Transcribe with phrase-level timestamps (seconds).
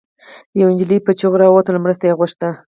[0.59, 2.49] يوه انجلۍ په چيغو راووتله او مرسته يې غوښته